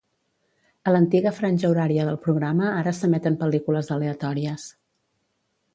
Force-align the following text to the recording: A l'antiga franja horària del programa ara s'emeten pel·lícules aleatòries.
A 0.89 0.93
l'antiga 0.95 1.33
franja 1.41 1.69
horària 1.73 2.07
del 2.09 2.17
programa 2.25 2.73
ara 2.81 2.97
s'emeten 3.01 3.39
pel·lícules 3.45 3.95
aleatòries. 3.99 4.67